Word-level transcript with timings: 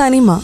തനിമ. 0.00 0.40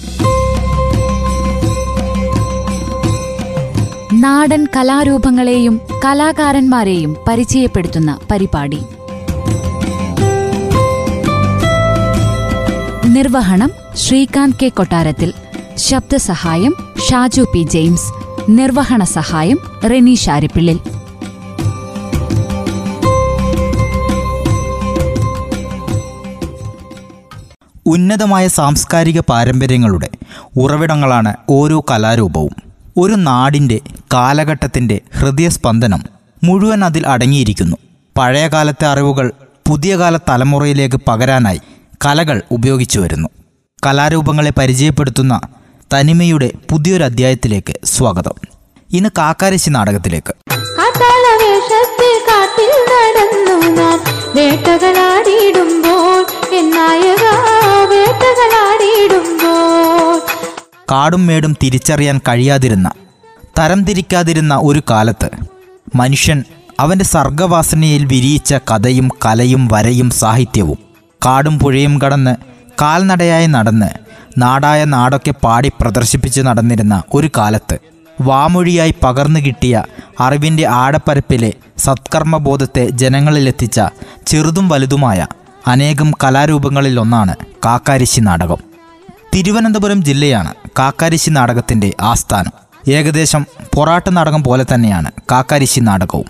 നാടൻ 4.12 4.68
കലാരൂപങ്ങളെയും 4.76 5.80
കലാകാരന്മാരെയും 6.04 7.16
പരിചയപ്പെടുത്തുന്ന 7.28 8.18
പരിപാടി. 8.30 8.78
നിർവഹണം 13.06 13.70
ശ്രീകാന്ത് 13.96 14.56
കെ 14.62 14.68
കൊട്ടാരത്തിൽ 14.68 15.32
ശബ്ദസഹായം 15.76 16.74
ഷാജു 17.10 17.42
പി 17.42 17.62
ജെയിംസ് 17.62 18.12
നിർവഹണ 18.50 19.04
സഹായം 19.04 19.58
റെനീഷ് 19.90 20.24
ഷാരിപ്പിള്ളിൽ 20.24 20.80
ഉന്നതമായ 27.90 28.48
സാംസ്കാരിക 28.48 29.20
പാരമ്പര്യങ്ങളുടെ 29.20 30.08
ഉറവിടങ്ങളാണ് 30.56 31.34
ഓരോ 31.48 31.84
കലാരൂപവും. 31.90 32.50
ഒരു 32.96 33.14
നാടിന്റെ 33.14 33.80
കാലഘട്ടത്തിന്റെ 34.12 35.00
ഹൃദയസ്പന്ദനം 35.18 36.02
മുഴുവൻ 36.44 36.84
അതിൽ 36.84 37.06
അടങ്ങിയിരിക്കുന്നു. 37.06 37.76
പഴയകാലത്തെ 38.18 38.86
അറിവുകൾ 38.86 39.32
പുതിയ 39.68 39.96
കാല 39.96 40.16
തലമുറയിലേക്ക് 40.16 41.00
പകരാനായി 41.08 41.60
കലകൾ 42.06 42.42
ഉപയോഗിച്ചു 42.50 43.00
വരുന്നു. 43.00 43.28
കലാരൂപങ്ങളെ 43.86 44.52
പരിചയപ്പെടുത്തുന്ന 44.58 45.40
തനിമയുടെ 45.94 46.50
പുതിയൊരു 46.70 47.04
അധ്യായത്തിലേക്ക് 47.04 47.74
സ്വാഗതം. 47.84 48.34
ഇന്ന് 48.92 49.10
കാക്കാരശി 49.18 49.70
നാടകത്തിലേക്ക്. 49.70 50.34
വേട്ടകളാടിയിടുമ്പോൾ 54.34 54.34
വേട്ടകളാടിയിടുമ്പോൾ 54.34 56.26
കാടും 60.90 61.26
മേടും 61.26 61.56
തിരിച്ചറിയാൻ 61.62 62.20
കഴിയാതിരുന്ന 62.28 62.88
തരംതിരിക്കാതിരുന്ന 63.58 64.54
ഒരു 64.54 64.82
കാലത്ത് 64.90 65.28
മനുഷ്യൻ 65.96 66.44
അവന്റെ 66.80 67.04
സർഗവാസനയിൽ 67.04 68.04
വിരിയിച്ച 68.04 68.54
കഥയും 68.70 69.08
കലയും 69.24 69.68
വരയും 69.68 70.10
സാഹിത്യവും 70.10 70.78
കാടും 71.22 71.58
പുഴയും 71.58 71.98
കടന്ന് 71.98 72.34
കാൽനടയായി 72.82 73.46
നടന്ന് 73.46 73.90
നാടായ 74.38 74.84
നാടൊക്കെ 74.84 75.30
പാടി 75.42 75.68
പ്രദർശിപ്പിച്ച് 75.80 76.40
നടന്നിരുന്ന 76.40 77.02
ഒരു 77.14 77.30
കാലത്ത് 77.38 77.76
വാമൊഴിയായി 78.20 78.94
പകർന്നു 79.04 79.40
കിട്ടിയ 79.40 79.74
അറിവിന്റെ 80.20 80.64
ആടപ്പരപ്പിലെ 80.66 81.50
സത്കർമ്മബോധത്തെ 81.78 82.90
ജനങ്ങളിലെത്തിച്ച 82.90 83.80
ചെറുതും 84.26 84.68
വലുതുമായ 84.68 85.26
അനേകം 85.66 86.12
കലാരൂപങ്ങളിലൊന്നാണ് 86.24 87.34
കാക്കാരിശി 87.64 88.20
നാടകം. 88.20 88.56
തിരുവനന്തപുരം 89.34 90.04
ജില്ലയാണ് 90.04 90.54
കാക്കാരിശി 90.78 91.30
നാടകത്തിന്റെ 91.30 91.94
ആസ്ഥാനം. 92.00 92.50
ഏകദേശം 92.88 93.46
പൊറാട്ട് 93.76 94.16
നാടകം 94.16 94.44
പോലെ 94.44 94.64
തന്നെയാണ് 94.74 95.10
കാക്കാരിശി 95.32 95.80
നാടകവും. 95.80 96.24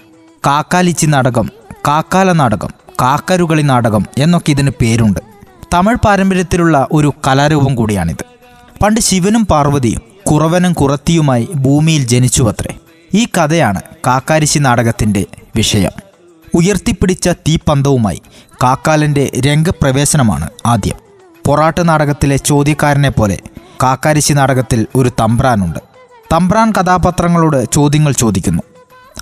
കാക്കാലിച്ചി 0.46 1.06
നാടകം 1.06 1.50
കാക്കാല 1.88 2.32
നാടകം 2.32 2.68
കാക്കരുകളി 3.02 3.62
നാടകം 3.62 4.06
എന്നൊക്കെ 4.18 4.50
ഇതിന് 4.50 4.70
പേരുണ്ട്. 4.80 5.20
തമിഴ് 5.74 5.96
പാരമ്പര്യത്തിലുള്ള 5.96 6.86
ഒരു 6.92 7.14
കലാരൂപം 7.26 7.74
കൂടിയാണിത്. 7.74 8.24
പണ്ട് 8.82 9.00
ശിവനും 9.00 9.46
പാർവതിയും 9.46 10.02
കുറവനും 10.30 10.72
കുറത്തിയുമായി 10.72 11.48
ഭൂമിയിൽ 11.54 12.06
ജനിച്ചുവത്രേ. 12.06 12.74
ഈ 13.14 13.24
കഥയാണ് 13.24 13.82
കാക്കാരിശി 14.06 14.58
നാടകത്തിന്റെ 14.58 15.26
വിഷയം. 15.56 15.90
ഉയർത്തിപ്പിടിച്ച 16.54 17.28
തീപ്പന്തവുമായി 17.28 18.22
കാക്കാലന്റെ 18.62 19.30
രംഗപ്രവേശനമാണ് 19.46 20.48
ആദ്യം. 20.66 21.09
പൊറാട്ട് 21.46 21.88
നാടകത്തിലെ 21.88 22.36
ചോദ്യക്കാരനെ 22.36 23.08
പോലെ 23.08 23.38
കാക്കാരിശി 23.82 24.32
നാടകത്തിൽ 24.32 24.86
ഒരു 24.94 25.08
തമ്പ്രാനുണ്ട്. 25.20 25.78
തമ്പ്രാൻ 26.32 26.72
കഥാപാത്രങ്ങളോട് 26.72 27.66
ചോദ്യങ്ങൾ 27.72 28.12
ചോദിക്കുന്നു. 28.12 28.62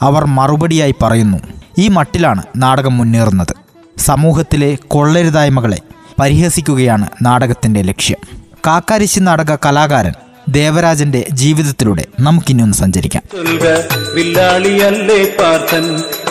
അവർ 0.03 0.25
മറുപടിയായി 0.25 0.95
പറയുന്നു 1.03 1.39
ഈ 1.79 1.89
മട്ടിലാണ് 1.89 2.43
നാടകം 2.57 2.99
മുന്നേറുന്നത്. 2.99 3.55
സമൂഹത്തിലെ 3.99 4.79
കൊള്ളരുതായ്മകളെ 4.89 5.79
പരിഹസിക്കുകയാണ് 6.21 7.07
നാടകത്തിന്റെ 7.23 7.83
ലക്ഷ്യം. 7.83 8.39
കാക്കാരിശി 8.67 9.21
നാടക 9.21 9.55
കലാകാരൻ 9.55 10.13
ദേവരാജന്റെ 10.49 11.27
ജീവിതത്തിലൂടെ 11.33 12.05
നമുക്കിനി 12.21 12.73
സഞ്ചരിക്കാം. 12.73 13.23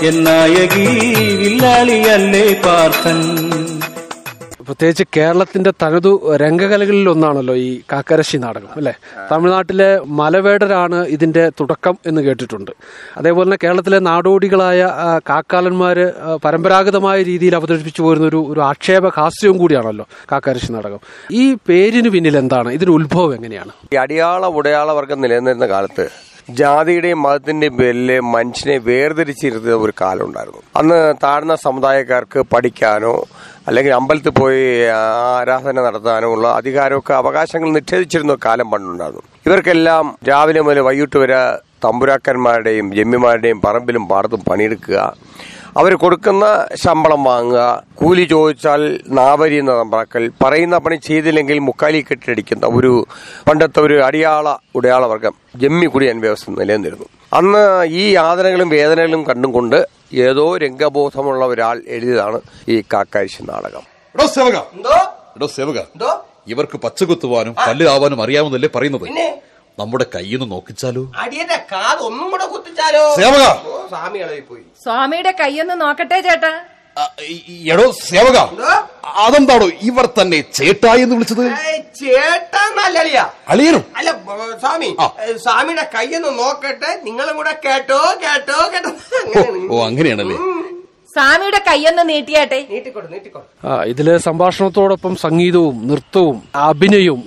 എന്നായകി 0.03 1.13
വില്ലാളിയല്ലേ 1.35 2.62
പാർത്ഥൻ? 2.66 3.76
പ്രത്യേകിച്ച് 4.67 5.03
കേരളത്തിന്റെ 5.17 5.72
തനതു 5.83 6.35
രംഗകലകളിൽ 6.35 7.09
ഒന്നാണല്ലോ 7.09 7.55
ഈ 7.55 7.81
കാക്കരശി 7.91 8.38
നാടകം 8.38 8.67
അല്ലെ? 8.75 8.94
തമിഴ്നാട്ടിലെ 9.31 10.00
മലവേടരാണ് 10.05 11.07
ഇതിന്റെ 11.07 11.50
തുടക്കം 11.50 11.97
എന്ന് 12.05 12.22
കേട്ടിട്ടുണ്ട്. 12.22 12.72
അതേപോലെ 13.17 13.45
തന്നെ 13.45 13.57
കേരളത്തിലെ 13.63 14.00
നാടോടികളായ 14.00 14.81
കാക്കാലന്മാര് 15.29 16.06
പരമ്പരാഗതമായ 16.45 17.23
രീതിയിൽ 17.23 17.56
അവതരിപ്പിച്ചു 17.56 18.01
പോരുന്ന 18.01 18.27
ഒരു 18.27 18.45
ഒരു 18.50 18.59
ആക്ഷേപ 18.59 19.07
ഹാസ്യവും 19.07 19.57
കൂടിയാണല്ലോ 19.57 20.07
കാക്കരശ്ശി 20.31 20.72
നാടകം. 20.72 21.00
ഈ 21.31 21.53
പേരിന് 21.69 22.09
പിന്നിൽ 22.09 22.38
എന്താണ്? 22.38 22.72
ഇതിന്റെ 22.72 22.91
ഉത്ഭവം 22.91 23.35
എങ്ങനെയാണ്? 23.35 23.72
ഈ 23.94 23.95
അടിയാള 23.95 24.45
ഉടയാള 24.45 24.91
വർഗം 24.91 25.22
നിലനിന്നിരുന്ന 25.22 25.67
കാലത്ത് 25.67 26.06
ജാതിയുടെയും 26.50 27.22
മതത്തിന്റെയും 27.22 27.78
പേരിൽ 27.78 28.19
മനുഷ്യനെ 28.19 28.78
വേർതിരിച്ചിരുന്ന 28.78 29.72
ഒരു 29.72 29.94
കാലം 30.02 30.25
ഉണ്ടായിരുന്നു. 30.25 30.62
അന്ന് 30.75 31.13
താഴ്ന്ന 31.24 31.56
സമുദായക്കാർക്ക് 31.56 32.40
പഠിക്കാനോ 32.40 33.25
അല്ലെങ്കിൽ 33.68 33.94
അമ്പലത്തിൽ 33.94 34.30
പോയി 34.30 34.86
ആരാധന 34.88 35.81
നടത്താനോ 35.81 36.28
ഉള്ള 36.34 36.47
അധികാരമൊക്കെ 36.47 37.13
അവകാശങ്ങൾ 37.13 37.69
നിഷേധിച്ചിരുന്ന 37.69 38.38
കാലം 38.46 38.72
പണ്ടുണ്ടായിരുന്നു. 38.72 39.24
ഇവർക്കെല്ലാം 39.46 40.18
രാവിലെ 40.30 40.62
മുതൽ 40.62 40.80
വൈകിട്ട് 40.80 41.18
വരെ 41.18 41.57
തമ്പുരാക്കന്മാരുടെയും 41.84 42.96
ജമ്മിമാരുടെയും 42.96 43.62
പറമ്പിലും 43.62 44.07
പാടത്തും 44.07 44.40
പണിയെടുക്കുക 44.40 45.16
അവർ 45.77 45.95
കൊടുക്കുന്ന 45.95 46.67
ശമ്പളം 46.75 47.23
വാങ്ങുക 47.23 47.83
കൂലി 47.95 48.25
ചോദിച്ചാൽ 48.25 49.01
നാവരി 49.09 49.55
എന്ന 49.55 49.71
പറയുന്ന 50.43 50.77
പണി 50.77 50.95
ചെയ്തില്ലെങ്കിൽ 50.95 51.59
മുക്കാലി 51.59 52.05
കെട്ടിടിക്കുന്ന 52.11 52.65
ഒരു 52.65 53.07
പണ്ടത്തെ 53.49 53.79
ഒരു 53.79 54.01
അടിയാള 54.03 54.55
ഉടയാളവർഗം 54.75 55.33
ജമ്മി 55.55 55.85
കുടിയൻ 55.85 56.19
വ്യവസ്ഥ 56.19 56.51
നിലനിന്നിരുന്നു 56.51 57.05
അന്ന് 57.33 57.83
ഈ 57.83 58.11
യാതനകളും 58.13 58.69
വേദനകളും 58.69 59.23
കണ്ടും 59.23 59.51
കൊണ്ട് 59.51 59.89
ഏതോ 60.13 60.57
രംഗബോധമുള്ള 60.57 61.45
ഒരാൾ 61.45 61.81
എഴുതിയതാണ് 61.88 62.41
ഈ 62.69 62.83
കാക്കാശി 62.94 63.44
നാടകം. 63.44 63.81
സേവക. 64.27 64.57
സേവക. 65.47 65.79
ഇവർക്ക് 66.47 66.77
പച്ചകുത്തുവാനും 66.77 67.55
പല്ല് 67.67 67.88
ആവാനും 67.88 68.21
അറിയാമെന്നല്ലേ 68.21 68.69
പറയുന്നത്? 68.75 69.09
നമ്മുടെ 69.79 70.05
കയ്യിന്ന് 70.15 70.47
നോക്കിച്ചാലോ? 70.53 71.01
അടിയന്റെ 71.23 71.57
കാത് 71.71 72.01
ഒന്നും 72.07 72.27
കൂടെ 72.33 72.45
കുത്തിച്ചാലോ? 72.53 73.03
സേവക 73.19 73.43
സ്വാമി 73.91 74.19
പോയി. 74.49 74.63
സ്വാമിയുടെ 74.85 75.33
കയ്യൊന്ന് 75.43 75.75
നോക്കട്ടെ 75.83 76.19
ചേട്ടാ? 76.29 76.51
എടോ 77.71 77.83
സേവക 78.05 78.38
അതെന്താണോ 79.23 79.65
ഇവർ 79.89 80.05
തന്നെ 80.19 80.39
ചേട്ടായി 80.57 81.01
എന്ന് 81.05 81.15
വിളിച്ചത്? 81.17 81.43
ചേട്ടാന്നല്ലളിയ 81.99 83.19
അളിയനും? 83.53 83.83
അല്ല 83.99 84.09
സ്വാമി 84.63 84.89
സ്വാമിയുടെ 85.45 85.85
ഒന്ന് 86.21 86.31
നോക്കട്ടെ 86.41 86.91
നിങ്ങളും 87.07 87.35
കൂടെ 87.39 87.53
കേട്ടോ 87.65 87.99
കേട്ടോ 88.25 88.57
കേട്ടോ. 88.73 88.91
ഓ 89.73 89.83
അങ്ങനെയാണല്ലേ? 89.89 90.38
സ്വാമിയുടെ 91.17 91.59
കൈയൊന്ന് 91.67 92.03
നീട്ടിയാട്ടെ? 92.09 92.57
ഇതിലെ 92.78 93.07
നീട്ടിക്കോട്ടെ 93.13 93.47
ആ, 93.67 93.83
ഇതിൽ 93.91 94.07
സംഭാഷണത്തോടൊപ്പം 94.25 95.13
സംഗീതവും 95.23 95.78
നൃത്തവും 95.89 96.38
അഭിനയവും 96.67 97.23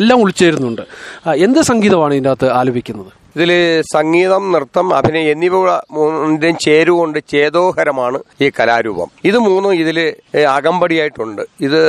എല്ലാം 0.00 0.18
ഉൾച്ചേരുന്നുണ്ട്. 0.24 0.82
എന്ത് 1.46 1.60
സംഗീതമാണ് 1.70 2.14
ഇതിന്റെ 2.14 2.30
അകത്ത് 2.30 2.50
ആലപിക്കുന്നത്? 2.58 3.10
ഇതിൽ 3.36 3.50
സംഗീതം 3.96 4.44
നൃത്തം 4.52 4.86
അഭിനയം 4.98 5.28
എന്നിവ 5.32 5.56
മൂന്നിന്റെയും 5.96 6.56
ചേരുകൊണ്ട് 6.64 7.18
ചേതോഹരമാണ് 7.32 8.18
ഈ 8.44 8.46
കലാരൂപം. 8.58 9.08
ഇത് 9.30 9.38
മൂന്നും 9.46 9.74
ഇതിൽ 9.82 9.98
അകമ്പടിയായിട്ടുണ്ട്. 10.56 11.42
ഇത് 11.66 11.80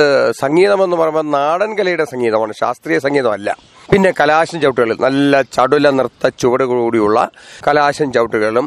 സംഗീതം 0.42 0.84
എന്ന് 0.84 0.96
പറയുമ്പോൾ 0.96 1.26
നാടൻ 1.38 1.72
കലയുടെ 1.78 2.04
സംഗീതമാണ് 2.12 2.52
ശാസ്ത്രീയ 2.62 2.98
സംഗീതമല്ല. 3.06 3.50
പിന്നെ 3.90 4.10
കലാശം 4.20 4.60
ചവിട്ടുകളിൽ 4.60 4.96
നല്ല 5.00 5.42
ചടുല 5.42 5.90
നൃത്ത 5.90 6.30
ചുവടുകൂടിയുള്ള 6.40 7.30
കലാശം 7.68 8.12
ചവിട്ടുകളും 8.12 8.66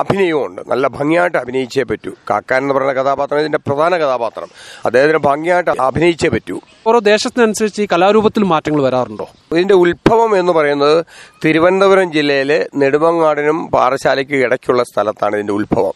അഭിനയമുണ്ട് 0.00 0.10
അഭിനയവും 0.20 0.46
ഉണ്ട്. 0.46 0.62
നല്ല 0.68 0.86
ഭംഗിയായിട്ട് 0.88 1.38
അഭിനയിച്ചേ 1.38 1.82
പറ്റൂ. 1.82 2.12
കാക്കാൻ 2.30 2.62
എന്ന് 2.62 2.74
പറയുന്ന 2.74 3.02
കഥാപാത്രം 3.02 3.40
ഇതിന്റെ 3.40 3.58
പ്രധാന 3.58 3.96
കഥാപാത്രം. 3.96 4.48
അദ്ദേഹത്തിന് 4.84 5.18
ഭംഗിയായിട്ട് 5.18 5.70
അഭിനയിച്ചേ 5.80 6.28
പറ്റൂ. 6.28 6.60
ഓരോ 6.86 6.98
ദേശത്തിനനുസരിച്ച് 6.98 7.82
ഈ 7.82 7.88
കലാരൂപത്തിൽ 7.92 8.44
മാറ്റങ്ങൾ 8.44 8.82
വരാറുണ്ടോ? 8.82 9.28
ഇതിന്റെ 9.52 9.74
ഉത്ഭവം 9.74 10.38
എന്ന് 10.38 10.52
പറയുന്നത് 10.52 11.04
തിരുവനന്തപുരം 11.44 12.12
ജില്ലയിലെ 12.12 12.68
നെടുമങ്ങാടിനും 12.76 13.68
പാറശാലയ്ക്കും 13.68 14.36
ഇടയ്ക്കുള്ള 14.36 14.82
സ്ഥലത്താണ് 14.82 15.36
ഇതിന്റെ 15.36 15.52
ഉത്ഭവം. 15.52 15.92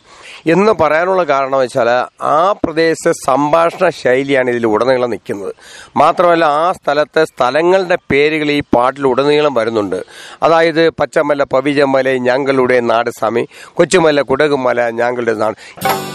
എന്ന് 0.47 0.73
പറയാനുള്ള 0.73 1.25
കാരണം 1.25 1.59
വെച്ചാൽ 1.59 1.89
ആ 2.25 2.53
പ്രദേശത്തെ 2.65 3.13
സംഭാഷണ 3.13 3.89
ശൈലിയാണ് 3.89 4.51
ഇതിൽ 4.51 4.67
ഉടനീളം 4.67 5.11
നിൽക്കുന്നത്. 5.11 5.55
മാത്രമല്ല 5.97 6.45
ആ 6.45 6.73
സ്ഥലത്തെ 6.73 7.25
സ്ഥലങ്ങളുടെ 7.25 7.99
പേരുകൾ 8.11 8.51
ഈ 8.51 8.61
പാട്ടിൽ 8.61 9.07
ഉടനീളം 9.07 9.55
വരുന്നുണ്ട്. 9.55 10.05
അതായത് 10.43 10.91
പച്ചമല 10.91 11.43
പവിജമല 11.43 12.09
ഞങ്ങളുടെ 12.09 12.81
നാട് 12.81 13.11
സ്വാമി. 13.11 13.49
കൊച്ചുമല 13.75 14.21
കുടകുമല 14.21 14.91
ഞങ്ങളുടെ 14.91 15.35
നാട്. 15.35 15.55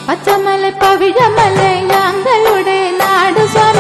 പച്ചമല 0.08 0.70
പവിഴമല 0.70 1.62
ഞങ്ങളുടെ 1.94 2.92
നാട് 2.92 3.48
സ്വാമി. 3.48 3.79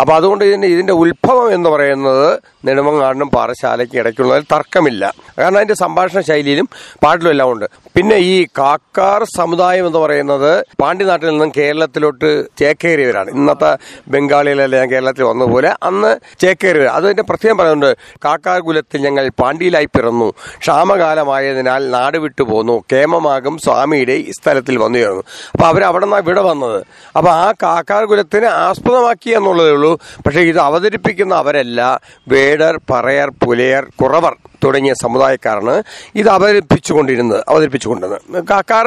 അപ്പൊ 0.00 0.14
അതുകൊണ്ട് 0.14 0.44
ഇതിന്റെ 0.44 0.68
ഇതിന്റെ 0.68 0.92
ഉത്ഭവം 0.92 1.52
എന്ന് 1.54 1.70
പറയുന്നത് 1.70 2.38
നെടുമങ്ങാടിനും 2.66 3.28
പാറശാലയ്ക്ക് 3.28 3.96
ഇടയ്ക്കുള്ളതിൽ 3.96 4.44
തർക്കമില്ല. 4.52 5.14
കാരണം 5.38 5.56
അതിന്റെ 5.56 5.74
സംഭാഷണ 5.74 6.20
ശൈലിയിലും 6.20 6.68
പാട്ടിലും 7.04 7.30
എല്ലാം 7.30 7.52
ഉണ്ട്. 7.52 7.66
പിന്നെ 7.96 8.16
ഈ 8.16 8.46
കാക്കാർ 8.58 9.24
സമുദായം 9.36 9.86
എന്ന് 9.86 9.98
പറയുന്നത് 9.98 10.64
പാണ്ഡ്യനാട്ടിൽ 10.80 11.28
നിന്നും 11.28 11.52
കേരളത്തിലോട്ട് 11.56 12.44
ചേക്കേറിയവരാണ്. 12.58 13.30
ഇന്നത്തെ 13.30 13.70
ബംഗാളികളെല്ലാം 14.08 14.90
കേരളത്തിൽ 14.90 15.24
വന്നതുപോലെ 15.24 15.74
അന്ന് 15.82 16.12
ചേക്കേറിയവർ 16.40 16.86
അതിന്റെ 16.86 17.22
പ്രത്യേകം 17.22 17.58
പറയുന്നുണ്ട്. 17.58 17.96
കാക്കാർ 18.24 18.60
കുലത്തിൽ 18.60 19.00
ഞങ്ങൾ 19.00 19.30
പാണ്ഡ്യയിലായി 19.42 19.84
പിറന്നു. 19.84 20.32
ക്ഷാമകാലമായതിനാൽ 20.58 21.90
നാട് 21.90 22.18
വിട്ടു 22.18 22.42
പോന്നു. 22.42 22.84
കേമമാകും 22.92 23.58
സ്വാമിയുടെ 23.58 24.12
ഈ 24.12 24.30
സ്ഥലത്തിൽ 24.30 24.78
വന്നു 24.78 24.98
ചേർന്നു. 24.98 25.24
അപ്പോൾ 25.52 25.66
അവർ 25.66 25.84
അവിടെ 25.84 26.04
നിന്നാണ് 26.04 26.22
ഇവിടെ 26.22 26.40
വന്നത്. 26.40 26.84
അപ്പോൾ 27.16 27.30
ആ 27.30 27.52
കാക്കാർ 27.62 28.04
കുലത്തിനെ 28.04 28.46
ആസ്പദമാക്കി 28.46 29.30
എന്നുള്ളതേ 29.30 29.70
ഉള്ളൂ. 29.70 29.89
പക്ഷെ 30.26 30.40
ഇത് 30.40 30.58
അവതരിപ്പിക്കുന്ന 30.58 31.34
അവരല്ല. 31.34 31.80
വേടർ 32.28 32.80
പറയർ 32.92 33.30
പുലയർ 33.44 33.84
കുറവർ 34.02 34.34
തുടങ്ങിയ 34.64 34.94
സമുദായക്കാരാണ് 35.02 35.74
ഇത് 36.14 36.28
അവതരിപ്പിച്ചുകൊണ്ടിരുന്നത് 36.28 37.44
അവതരിപ്പിച്ചുകൊണ്ടിരുന്നത് 37.48 38.44
കാക്കാർ 38.50 38.86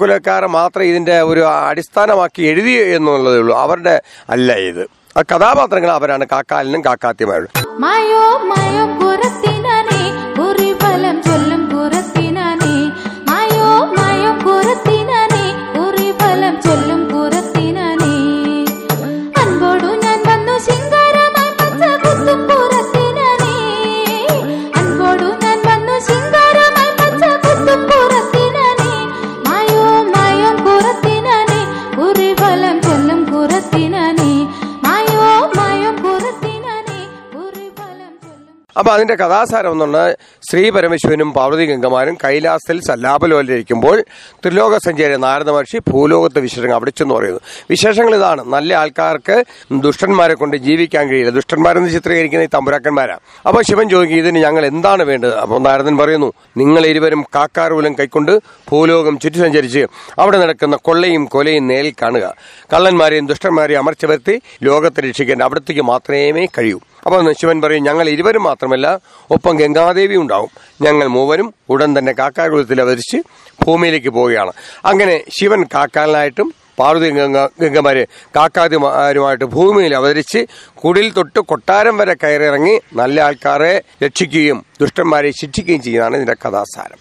കുലക്കാർ 0.00 0.46
മാത്രം 0.46 0.84
ഇതിന്റെ 0.84 1.16
ഒരു 1.22 1.40
അടിസ്ഥാനമാക്കി 1.40 2.42
എഴുതി 2.42 2.74
എന്നുള്ളതേ 2.96 3.38
ഉള്ളൂ. 3.38 3.54
അവരുടെ 3.64 4.02
അല്ല 4.30 4.52
ഇത്. 4.70 4.82
ആ 5.18 5.22
കഥാപാത്രങ്ങൾ 5.32 5.90
അവരാണ് 5.90 6.26
കാക്കാലിനും 6.32 6.84
കാക്കാത്തിമാരും. 6.84 7.50
ചൊല്ലും 11.26 11.62
ചൊല്ലും 38.80 38.90
അപ്പൊ 38.90 38.92
അതിന്റെ 38.92 39.14
കഥാസാരം 39.14 39.72
എന്ന് 39.72 39.84
പറഞ്ഞാൽ 39.84 40.16
ശ്രീ 40.50 40.70
പരമേശ്വരനും 40.70 41.32
പാർവതി 41.32 41.64
ഗംഗമാരും 41.66 42.16
കൈലാസത്തിൽ 42.24 42.80
സല്ലാപലോലിരിക്കുമ്പോൾ 42.88 44.04
ത്രിലോക 44.44 44.76
സഞ്ചാരി 44.76 45.16
നാരദ 45.16 45.50
മഹർഷി 45.50 45.78
ഭൂലോകത്തെ 45.90 46.40
വിശേഷങ്ങൾ 46.40 46.74
അവിടെ 46.74 46.90
ചെന്ന് 46.90 47.14
പറയുന്നു. 47.14 47.40
വിശേഷങ്ങൾ 47.70 48.14
ഇതാണ്. 48.14 48.42
നല്ല 48.54 48.74
ആൾക്കാർക്ക് 48.74 49.44
ദുഷ്ടന്മാരെ 49.86 50.34
കൊണ്ട് 50.34 50.56
ജീവിക്കാൻ 50.56 51.08
കഴിയില്ല. 51.08 51.30
ദുഷ്ടന്മാരെന്ന് 51.30 51.90
ചിത്രീകരിക്കുന്ന 51.90 52.44
ഈ 52.44 52.52
തമ്പുരാക്കന്മാരാണ് 52.54 53.20
അപ്പൊ 53.46 53.62
ശിവൻ 53.62 53.88
ചോദിക്കും 53.88 54.16
ഇതിന് 54.16 54.38
ഞങ്ങൾ 54.38 54.66
എന്താണ് 54.66 55.02
വേണ്ടത്? 55.02 55.34
അപ്പോൾ 55.36 55.60
നാരദൻ 55.60 55.96
പറയുന്നു 55.96 56.32
നിങ്ങൾ 56.56 56.86
ഇരുവരും 56.86 57.24
കാക്കാരൂലം 57.34 57.92
കൈക്കൊണ്ട് 58.00 58.32
ഭൂലോകം 58.70 59.18
ചുറ്റി 59.18 59.38
സഞ്ചരിച്ച് 59.38 59.86
അവിടെ 60.18 60.38
നടക്കുന്ന 60.38 60.76
കൊള്ളയും 60.76 61.24
കൊലയും 61.24 61.66
നേരിൽ 61.66 61.94
കാണുക. 62.02 62.34
കള്ളന്മാരെയും 62.74 63.26
ദുഷ്ടന്മാരെയും 63.26 63.78
അമർച്ച 63.78 64.04
വരുത്തി 64.06 64.40
ലോകത്തെ 64.62 65.00
രക്ഷിക്കാൻ 65.00 65.42
അവിടത്തേക്ക് 65.42 65.82
മാത്രമേ 65.82 66.46
കഴിയൂ. 66.58 66.80
അപ്പൊ 67.06 67.32
ശിവൻ 67.40 67.60
പറയും 67.62 67.84
ഞങ്ങൾ 67.88 68.08
ഇരുവരും 68.08 68.42
മാത്രമല്ല 68.42 68.86
ഒപ്പം 69.30 69.56
ഗംഗാദേവി 69.56 70.16
ഉണ്ടാവും. 70.16 70.50
ഞങ്ങൾ 70.82 71.06
മൂവരും 71.16 71.54
ഉടൻ 71.68 71.98
തന്നെ 71.98 72.12
കാക്കാകുലത്തിൽ 72.12 72.80
അവതരിച്ച് 72.80 73.20
ഭൂമിയിലേക്ക് 73.64 74.10
പോവുകയാണ്. 74.18 74.52
അങ്ങനെ 74.84 75.24
ശിവൻ 75.38 75.62
കാക്കാലിനായിട്ടും 75.74 76.48
പാർവതി 76.78 77.08
ഗംഗ 77.10 77.38
ഗംഗമാര് 77.62 78.02
കാക്കാതിമാരുമായിട്ട് 78.36 79.44
ഭൂമിയിൽ 79.44 79.94
അവതരിച്ച് 79.94 80.40
കുടിൽ 80.82 81.12
തൊട്ട് 81.16 81.40
കൊട്ടാരം 81.40 81.98
വരെ 81.98 82.14
കയറിയിറങ്ങി 82.22 82.74
നല്ല 83.00 83.20
ആൾക്കാരെ 83.20 83.74
രക്ഷിക്കുകയും 84.04 84.64
ദുഷ്ടന്മാരെ 84.80 85.30
ശിക്ഷിക്കുകയും 85.42 85.82
ചെയ്യുന്നതാണ് 85.82 86.16
ഇതിന്റെ 86.16 86.36
കഥാസാരം. 86.46 86.98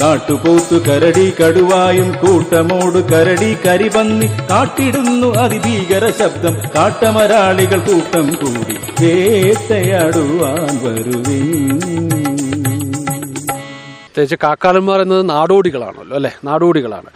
കാട്ടുപോത്തു 0.00 0.76
കരടി 0.88 1.34
കടുവായും 1.40 2.08
കൂട്ടമോട് 2.22 2.98
കരടി 3.12 3.50
കരിപന്നി 3.64 4.26
കാട്ടിടുന്നു 4.50 5.26
അതിഭീകര 5.26 6.10
ശബ്ദം. 6.10 6.54
കാട്ടമരാളികൾ 6.76 7.78
കൂട്ടം 7.78 8.26
കൂടി 8.42 8.76
വേട്ടയാടുവാൻ 9.00 10.72
വരുവിൻ 10.84 11.80
പ്രത്യേകിച്ച് 14.06 14.36
കാക്കാലന്മാർ 14.42 15.00
എന്നത് 15.02 15.28
നാടോടികളാണല്ലോ 15.28 16.16
അല്ലെ? 16.16 16.32
നാടോടികളാണ്. 16.44 17.10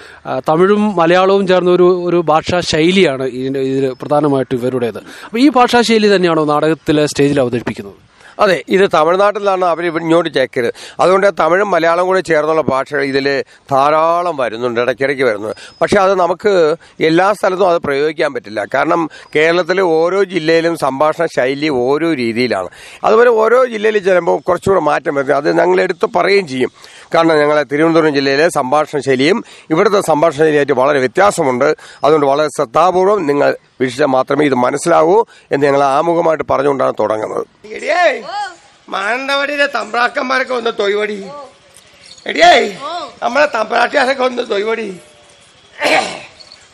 തമിഴും 0.48 0.96
മലയാളവും 0.96 1.46
ചേർന്ന 1.46 1.70
ഒരു 1.70 2.04
ഒരു 2.04 2.24
ഭാഷാ 2.26 2.60
ശൈലിയാണ് 2.60 3.22
ഇതിന്റെ 3.22 3.60
ഇതിൽ 3.60 3.84
പ്രധാനമായിട്ടും 4.02 4.56
ഇവരുടേത്. 4.56 4.98
അപ്പൊ 4.98 5.38
ഈ 5.38 5.48
ഭാഷാ 5.48 5.80
ശൈലി 5.80 6.16
തന്നെയാണോ 6.16 6.44
നാടകത്തിലെ 6.44 7.06
സ്റ്റേജിൽ 7.06 7.40
അവതരിപ്പിക്കുന്നത്? 7.40 8.07
അതെ 8.38 8.64
ഇത് 8.68 8.84
തമിഴ്നാട്ടിലാണ് 8.94 9.64
അവർ 9.64 9.84
ഇങ്ങോട്ട് 9.86 10.30
ചേക്കരുത് 10.34 10.72
അതുകൊണ്ട് 11.00 11.26
തമിഴും 11.40 11.70
മലയാളം 11.70 12.06
കൂടെ 12.06 12.20
ചേർന്നുള്ള 12.20 12.62
ഭാഷകൾ 12.72 13.02
ഇതിൽ 13.12 13.26
ധാരാളം 13.70 14.36
വരുന്നുണ്ട് 14.36 14.80
ഇടയ്ക്കിടയ്ക്ക് 14.80 15.22
വരുന്നുണ്ട്. 15.22 15.56
പക്ഷേ 15.82 15.98
അത് 16.04 16.14
നമുക്ക് 16.22 16.52
എല്ലാ 17.00 17.32
സ്ഥലത്തും 17.32 17.68
അത് 17.68 17.78
പ്രയോഗിക്കാൻ 17.86 18.32
പറ്റില്ല. 18.34 18.60
കാരണം 18.74 19.00
കേരളത്തിലെ 19.36 19.82
ഓരോ 19.82 20.24
ജില്ലയിലും 20.34 20.76
സംഭാഷണ 20.76 21.26
ശൈലി 21.36 21.68
ഓരോ 21.68 22.12
രീതിയിലാണ്. 22.12 22.68
അതുപോലെ 23.04 23.30
ഓരോ 23.30 23.66
ജില്ലയിൽ 23.66 23.98
ചെല്ലുമ്പോൾ 23.98 24.38
കുറച്ചുകൂടെ 24.48 24.80
മാറ്റം 24.80 25.14
വരുന്നത് 25.14 25.36
അത് 25.36 25.58
ഞങ്ങൾ 25.60 25.80
എടുത്ത് 25.80 26.06
പറയുകയും 26.16 26.48
ചെയ്യും. 26.48 26.72
കാരണം 27.14 27.36
ഞങ്ങളെ 27.40 27.62
തിരുവനന്തപുരം 27.72 28.14
ജില്ലയിലെ 28.14 28.48
സംഭാഷണ 28.48 28.98
ശൈലിയും 28.98 29.44
ഇവിടുത്തെ 29.70 30.00
സംഭാഷണ 30.00 30.38
ശൈലിയായിട്ട് 30.38 30.72
വളരെ 30.72 30.98
വ്യത്യാസമുണ്ട്. 30.98 31.68
അതുകൊണ്ട് 32.04 32.26
വളരെ 32.26 32.48
ശ്രദ്ധാപൂർവം 32.56 33.26
നിങ്ങൾ 33.26 33.50
വീക്ഷിച്ചാൽ 33.80 34.10
മാത്രമേ 34.10 34.44
ഇത് 34.44 34.56
മനസ്സിലാവൂ 34.58 35.16
എന്ന് 35.50 35.64
ഞങ്ങൾ 35.66 35.82
ആമുഖമായിട്ട് 35.90 36.46
പറഞ്ഞുകൊണ്ടാണ് 36.50 36.94
തുടങ്ങുന്നത്. 37.00 37.44
മാനന്തവാടിയിലെ 38.88 39.66
തമ്പ്രാക്കന്മാരൊക്കെ 39.74 40.54
ഒന്ന് 40.54 40.72
തൊയ്വടി 40.78 41.18
എടിയേ 42.26 42.52
നമ്മളെ 43.22 43.46
തമ്പ്രാട്ടിയാരൊക്കെ 43.54 44.24
ഒന്ന് 44.24 44.44
തൊയ്വടി 44.50 44.88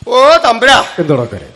ഓ 0.06 0.16
തമ്പ്ര. 0.44 0.70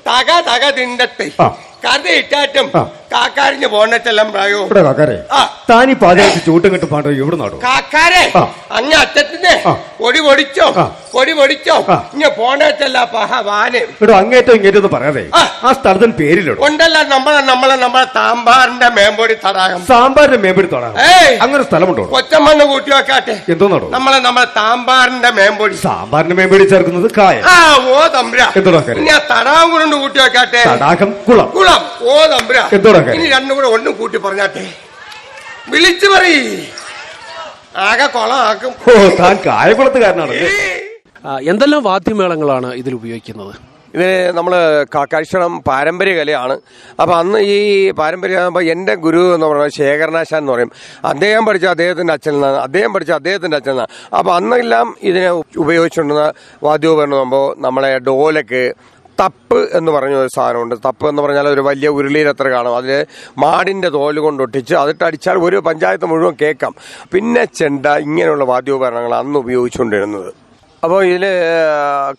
തക 0.09 0.29
തക 0.47 0.65
തിണ്ടട്ടെ 0.77 1.27
കറി 1.39 1.55
കഥ 1.85 2.07
ഇട്ടാറ്റും 2.19 2.67
ആ. 2.75 2.83
കാക്കാരിഞ്ഞ് 3.11 3.67
പോണറ്റെല്ലാം 3.67 4.29
പ്രായോ 4.33 4.61
ഇവിടെ 4.65 4.83
കാക്കാരെ? 4.83 5.17
ആ. 5.33 5.43
താനി 5.71 5.95
പാചകത്തിൽ 6.03 6.41
ചൂട്ടും 6.47 6.71
കിട്ടും 6.73 6.89
പാണ്ടോ 6.89 7.11
ഇവിടെ 7.19 7.37
നാടോ? 7.37 7.57
കാക്കാരെ 7.65 8.23
ആ. 8.37 8.43
അങ്ങ് 8.79 8.97
അറ്റത്തിന് 9.01 9.53
ആ. 9.69 9.73
പൊടി 10.01 10.21
പൊടിച്ചോ 10.21 10.67
ആ. 10.77 10.85
പൊടി 11.15 11.33
പൊടിച്ചോ 11.33 11.77
ആ. 11.91 11.97
ഇഞ്ഞ 12.15 12.27
പോണറ്റല്ല 12.39 12.99
പഹ 13.15 13.31
വാന് 13.41 13.81
ഇവിടെ 13.93 14.13
അങ്ങേറ്റം 14.13 14.55
ഇങ്ങേറ്റം 14.55 14.81
ഒന്നും 14.81 14.93
പറയാതെ. 14.95 15.23
ആ. 15.35 15.43
ആ 15.65 15.73
സ്ഥലത്തിന് 15.73 16.13
പേരിലിടും? 16.13 16.61
ഉണ്ടല്ല 16.67 16.99
നമ്മളെ 17.15 17.41
നമ്മളെ 17.43 17.77
നമ്മളെ 17.77 18.07
താമ്പാറിന്റെ 18.17 18.89
മേമ്പൊടി 18.99 19.35
തടാകം. 19.45 19.81
സാമ്പാറിന്റെ 19.91 20.41
മേമ്പെടുത്തോടാ 20.45 20.91
ഏയ്. 21.09 21.33
അങ്ങനെ 21.43 21.63
സ്ഥലമുണ്ടോ 21.63 22.05
കൊച്ചമ്മണ്ണ് 22.15 22.65
കൂട്ടി 22.65 22.91
വെക്കാട്ടെ. 22.91 23.37
എന്തോ 23.49 23.69
നാടോ? 23.69 23.89
നമ്മളെ 23.97 24.19
നമ്മളെ 24.19 24.49
താമ്പാറിന്റെ 24.59 25.31
മേമ്പൊടി. 25.31 25.77
സാമ്പാറിന്റെ 25.87 26.35
മേമ്പെടി 26.35 26.67
ചേർക്കുന്നത് 26.75 27.09
കായ. 27.19 27.39
ആ 27.47 27.57
ഓ 27.89 27.99
തമ്പ്രാ. 28.17 28.49
എന്തോടാ 28.57 28.81
കാര്യം? 28.81 29.03
ഇനി 29.03 29.11
ആ 29.11 29.21
തടാകം 29.33 29.71
കൊണ്ട് 29.75 29.97
കൂട്ടി 29.97 30.19
വെക്കാട്ടെ. 30.21 30.63
തടാകം 30.73 31.11
കുളം. 31.29 31.49
കുളം 31.51 31.83
ഓ 32.05 32.17
തമ്പ്രാ. 32.35 32.65
എന്തോടാ 32.73 32.98
കാര്യം? 32.99 33.17
ഇനി 33.17 33.29
രണ്ടും 33.37 33.55
കൂടെ 33.57 33.69
ഒന്നും 33.77 33.95
കൂട്ടി 34.01 34.19
പറഞ്ഞാട്ടെ. 34.19 34.65
വിളിച്ചു 35.73 36.07
പറയ്. 36.15 36.43
ആകെ 37.87 38.07
കൊളമാക്കും. 38.15 38.73
ഓ 38.91 38.93
താൻ 39.21 39.35
കായകുളത്തുകാരനാണല്ലേ 39.47 40.53
ആ, 41.25 41.31
എന്തെല്ലാം 41.51 41.83
വാദ്യമേളങ്ങളാണ് 41.85 42.69
ഇതിൽ 42.75 42.93
ഉപയോഗിക്കുന്നത്? 42.95 43.55
ഇത് 43.95 44.09
നമ്മൾ 44.37 44.53
കാഴ്ചണം 44.95 45.53
പാരമ്പര്യ 45.69 46.15
കലയാണ്. 46.19 46.55
അപ്പൊ 47.01 47.13
അന്ന് 47.15 47.39
ഈ 47.53 47.57
പാരമ്പര്യ 48.01 48.37
അപ്പൊ 48.49 48.61
എന്റെ 48.73 48.95
ഗുരു 49.05 49.23
എന്ന് 49.35 49.47
പറയുന്നത് 49.47 49.75
ശേഖരനാശാൻ 49.79 50.39
എന്ന് 50.39 50.53
പറയും. 50.53 50.71
അദ്ദേഹം 51.05 51.43
പഠിച്ച 51.47 51.67
അദ്ദേഹത്തിന്റെ 51.75 52.13
അച്ഛൻ 52.13 52.35
നിന്നാണ് 52.35 52.59
അദ്ദേഹം 52.59 52.93
പഠിച്ച 52.95 53.13
അദ്ദേഹത്തിന്റെ 53.19 53.57
അച്ഛൻ 53.57 53.73
നിന്നാണ് 53.73 53.91
അപ്പൊ 54.19 54.31
അന്നെല്ലാം 54.39 54.89
ഇതിനെ 55.03 55.31
ഉപയോഗിച്ചുകൊണ്ടിരുന്ന 55.65 56.27
വാദ്യോപകരണം 56.63 57.19
ആകുമ്പോൾ 57.21 57.47
നമ്മളെ 57.67 57.93
ഡോലക്ക് 58.11 58.63
തപ്പ് 59.21 59.77
എന്ന് 59.77 59.93
പറഞ്ഞ 59.93 60.15
ഒരു 60.15 60.29
സാധനമുണ്ട്. 60.35 60.75
തപ്പ് 60.87 61.09
എന്ന് 61.09 61.23
പറഞ്ഞാൽ 61.23 61.49
ഒരു 61.49 61.61
വലിയ 61.61 61.89
ഉരുളിയിലത്ര 61.89 62.49
കാണും. 62.49 62.77
അതിൽ 62.77 63.07
മാടിന്റെ 63.39 63.89
തോൽ 63.89 64.19
കൊണ്ടൊട്ടിച്ച് 64.19 64.75
അതിട്ട് 64.75 65.05
അടിച്ചാൽ 65.05 65.39
ഒരു 65.39 65.57
പഞ്ചായത്ത് 65.57 66.05
മുഴുവൻ 66.05 66.37
കേൾക്കാം. 66.43 66.75
പിന്നെ 67.13 67.45
ചെണ്ട 67.45 67.87
ഇങ്ങനെയുള്ള 67.87 68.45
വാദ്യോപകരണങ്ങൾ 68.45 69.15
അന്ന് 69.15 69.39
ഉപയോഗിച്ചുകൊണ്ടിരുന്നത്. 69.39 70.35
അപ്പോൾ 70.85 71.05
ഇതിൽ 71.05 71.25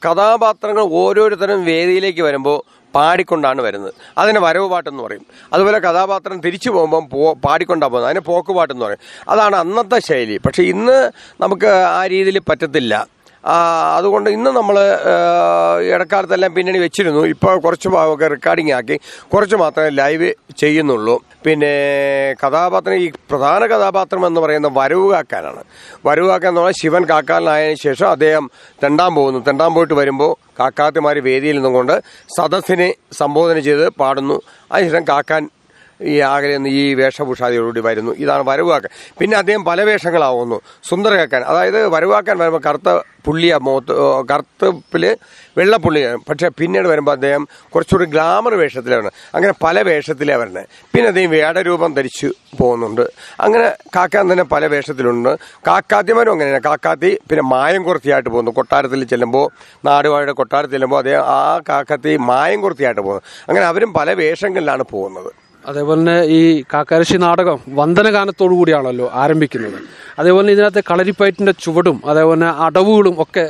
കഥാപാത്രങ്ങൾ 0.06 0.82
ഓരോരുത്തരും 0.82 1.66
വേദിയിലേക്ക് 1.66 2.22
വരുമ്പോൾ 2.22 2.80
പാടിക്കൊണ്ടാണ് 2.96 3.62
വരുന്നത്. 3.62 3.94
അതിനെ 4.18 4.40
വരവ് 4.40 4.70
പാട്ടെന്ന് 4.70 5.04
പറയും. 5.04 5.26
അതുപോലെ 5.54 5.80
കഥാപാത്രം 5.80 6.42
തിരിച്ചു 6.42 6.70
പോകുമ്പം 6.70 7.10
പോ 7.10 7.34
പാടിക്കൊണ്ടാണ് 7.34 7.92
പോകുന്നത്. 7.92 8.10
അതിന് 8.10 8.26
പോക്കുപാട്ടെന്ന് 8.26 8.86
പറയും. 8.86 8.98
അതാണ് 9.30 9.56
അന്നത്തെ 9.56 10.00
ശൈലി. 10.00 10.38
പക്ഷേ 10.38 10.64
ഇന്ന് 10.64 11.12
നമുക്ക് 11.42 11.68
ആ 11.68 12.08
രീതിയിൽ 12.08 12.40
പറ്റത്തില്ല. 12.40 13.08
അതുകൊണ്ട് 13.96 14.30
ഇന്ന് 14.30 14.52
നമ്മൾ 14.52 14.80
ഇടക്കാലത്തെല്ലാം 15.94 16.54
പിന്നണി 16.54 16.78
വെച്ചിരുന്നു. 16.78 17.26
ഇപ്പോൾ 17.26 17.60
കുറച്ച് 17.60 17.90
ഭാഗമൊക്കെ 17.90 18.28
റെക്കോർഡിംഗ് 18.28 18.74
ആക്കി. 18.74 19.00
കുറച്ച് 19.34 19.56
മാത്രമേ 19.56 19.90
ലൈവ് 19.90 20.34
ചെയ്യുന്നുള്ളൂ. 20.58 21.24
പിന്നെ 21.46 21.74
കഥാപാത്രം 22.34 22.96
ഈ 22.96 23.12
പ്രധാന 23.30 23.66
കഥാപാത്രം 23.66 24.28
എന്ന് 24.28 24.42
പറയുന്ന 24.42 24.70
വരവ് 24.74 25.12
കാക്കാൻ 25.12 25.46
എന്ന് 25.50 26.62
പറഞ്ഞാൽ 26.62 26.72
ശിവൻ 26.82 27.06
കാക്കാലിനായതിനു 27.06 27.76
ശേഷം 27.84 28.10
അദ്ദേഹം 28.10 28.52
തെണ്ടാൻ 28.84 29.16
പോകുന്നു. 29.16 29.40
തെണ്ടാൻ 29.40 29.74
പോയിട്ട് 29.74 29.94
വരുമ്പോൾ 29.94 30.36
കാക്കാത്തിമാർ 30.60 31.20
വേദിയിൽ 31.20 31.56
നിന്നുകൊണ്ട് 31.56 32.02
സദസ്സിനെ 32.38 32.94
സംബോധന 33.12 33.60
ചെയ്ത് 33.60 33.90
പാടുന്നു. 33.90 34.42
അതിനുശേഷം 34.72 35.06
കാക്കാൻ 35.10 35.50
ഈ 36.02 36.20
ആകെ 36.20 36.48
നിന്ന് 36.48 36.70
ഈ 36.70 36.94
വേഷഭൂഷാദിയോടുകൂടി 36.94 37.80
വരുന്നു. 37.80 38.12
ഇതാണ് 38.12 38.44
വരവാക്കാൻ. 38.48 38.90
പിന്നെ 39.20 39.38
അദ്ദേഹം 39.38 39.66
പല 39.66 39.84
വേഷങ്ങളാവുന്നു. 39.84 40.62
സുന്ദരകാക്കാൻ. 40.84 41.44
അതായത് 41.44 41.88
വരവാക്കാൻ 41.88 42.38
വരുമ്പോൾ 42.38 42.62
കറുത്ത 42.68 43.00
പുള്ളിയ 43.26 43.58
മുഖത്ത് 43.62 43.94
കറുത്തപ്പിൽ 44.32 45.18
വെള്ളപ്പുള്ളിയാണ് 45.58 46.18
പക്ഷെ 46.30 46.50
പിന്നീട് 46.50 46.88
വരുമ്പോൾ 46.88 47.12
അദ്ദേഹം 47.12 47.48
കുറച്ചുകൂടി 47.76 48.10
ഗ്ലാമർ 48.10 48.54
വേഷത്തിലാണ് 48.54 49.12
അങ്ങനെ 49.36 49.54
പല 49.64 49.82
വേഷത്തിലെ 49.82 50.36
വരണേ 50.36 50.64
പിന്നെ 50.94 51.08
അദ്ദേഹം 51.08 51.30
വേടരൂപം 51.30 51.94
ധരിച്ചു 51.94 52.34
പോകുന്നുണ്ട്. 52.60 53.02
അങ്ങനെ 53.40 53.76
കാക്കാൻ 53.96 54.32
തന്നെ 54.32 54.44
പല 54.44 54.66
വേഷത്തിലുണ്ട്. 54.68 55.38
കാക്കാത്തിമാരും 55.68 56.32
അങ്ങനെയാണ് 56.32 56.64
കാക്കാത്തി 56.64 57.20
പിന്നെ 57.30 57.44
മായം 57.44 57.84
കുറത്തിയായിട്ട് 57.84 58.30
പോകുന്നു. 58.30 58.52
കൊട്ടാരത്തിൽ 58.52 59.04
ചെല്ലുമ്പോൾ 59.04 59.52
നാടുവാഴയുടെ 59.86 60.32
കൊട്ടാരത്തിൽ 60.32 60.72
ചെല്ലുമ്പോൾ 60.72 60.98
അദ്ദേഹം 60.98 61.22
ആ 61.22 61.60
കാക്കാത്തി 61.70 62.18
മായം 62.18 62.62
കുറത്തിയായിട്ട് 62.62 63.02
പോകുന്നു. 63.02 63.22
അങ്ങനെ 63.50 63.66
അവരും 63.66 63.94
പല 63.94 64.14
വേഷങ്ങളിലാണ് 64.14 64.84
പോകുന്നത്. 64.84 65.49
അതേപോലെ 65.68 66.00
തന്നെ 66.00 66.18
ഈ 66.24 66.64
കാക്കാരശ്ശി 66.74 67.18
നാടകം 67.18 67.58
വന്ദനഗാനത്തോടു 67.80 68.54
കൂടിയാണല്ലോ 68.60 69.10
ആരംഭിക്കുന്നത്. 69.14 69.80
അതേപോലെ 70.20 70.42
തന്നെ 70.42 70.54
ഇതിനകത്ത് 70.54 70.82
കളരിപ്പയറ്റിന്റെ 70.92 71.54
ചുവടും 71.64 72.02
അതേപോലെ 72.12 72.48
അടവുകളും 72.66 73.16
ഒക്കെ 73.24 73.44